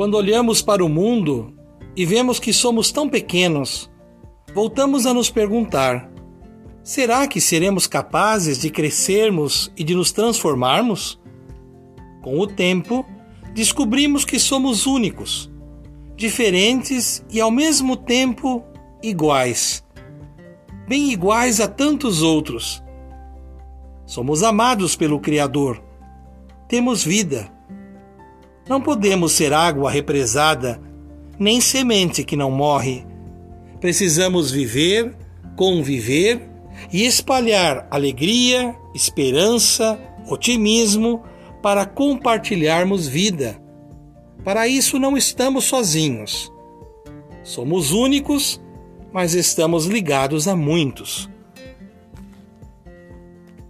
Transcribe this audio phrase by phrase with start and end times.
[0.00, 1.52] Quando olhamos para o mundo
[1.94, 3.90] e vemos que somos tão pequenos,
[4.54, 6.10] voltamos a nos perguntar:
[6.82, 11.20] será que seremos capazes de crescermos e de nos transformarmos?
[12.22, 13.04] Com o tempo,
[13.52, 15.52] descobrimos que somos únicos,
[16.16, 18.64] diferentes e ao mesmo tempo
[19.02, 19.84] iguais.
[20.88, 22.82] Bem iguais a tantos outros.
[24.06, 25.78] Somos amados pelo Criador.
[26.66, 27.52] Temos vida
[28.70, 30.80] não podemos ser água represada,
[31.36, 33.04] nem semente que não morre.
[33.80, 35.12] Precisamos viver,
[35.56, 36.48] conviver
[36.92, 39.98] e espalhar alegria, esperança,
[40.28, 41.24] otimismo
[41.60, 43.60] para compartilharmos vida.
[44.44, 46.52] Para isso não estamos sozinhos.
[47.42, 48.60] Somos únicos,
[49.12, 51.28] mas estamos ligados a muitos.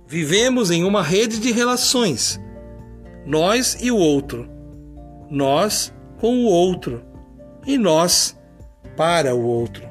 [0.07, 2.39] Vivemos em uma rede de relações,
[3.25, 4.60] nós e o outro
[5.31, 7.03] nós com o outro
[7.67, 8.39] e nós
[8.97, 9.89] para o outro.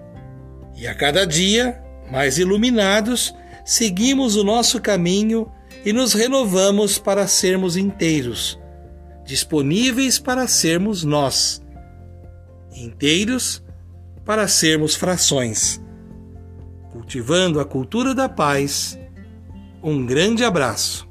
[0.75, 1.81] E a cada dia,
[2.11, 3.33] mais iluminados,
[3.65, 5.51] seguimos o nosso caminho
[5.85, 8.59] e nos renovamos para sermos inteiros,
[9.25, 11.61] disponíveis para sermos nós,
[12.75, 13.63] inteiros
[14.25, 15.81] para sermos frações.
[16.91, 18.99] Cultivando a cultura da paz,
[19.81, 21.07] um grande abraço.